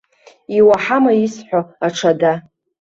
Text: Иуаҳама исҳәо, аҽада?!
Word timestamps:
Иуаҳама 0.57 1.11
исҳәо, 1.25 1.61
аҽада?! 1.87 2.33